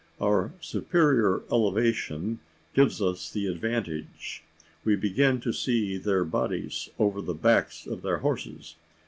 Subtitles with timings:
[0.19, 2.39] Our superior elevation
[2.73, 4.41] gives us the advantage.
[4.83, 8.77] We begin to see their bodies over the backs of their horses.